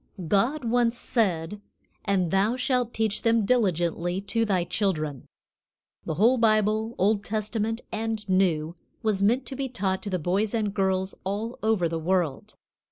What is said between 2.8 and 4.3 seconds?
teach them diligently